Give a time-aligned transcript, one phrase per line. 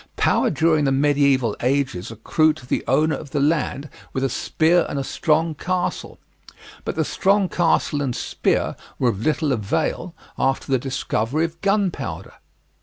[0.17, 4.87] Power during the medieval ages accrued to the owner of the land with a spear
[4.89, 6.17] and a strong castle;
[6.83, 12.33] but the strong castle and spear were of little avail after the discovery of gunpowder.